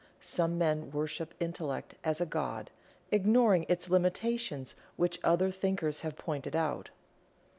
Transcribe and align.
Some 0.19 0.57
men 0.57 0.89
worship 0.89 1.35
Intellect 1.39 1.93
as 2.03 2.19
a 2.19 2.25
God, 2.25 2.71
ignoring 3.11 3.67
its 3.69 3.87
limitations 3.87 4.73
which 4.95 5.19
other 5.23 5.51
thinkers 5.51 6.01
have 6.01 6.17
pointed 6.17 6.55
out. 6.55 6.89